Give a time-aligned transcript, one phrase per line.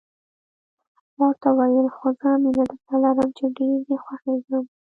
[1.15, 4.63] ما ورته وویل: خو زه مینه درسره لرم، چې ډېر دې خوښېږم.